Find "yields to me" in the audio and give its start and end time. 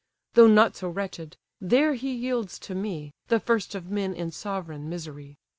2.11-3.11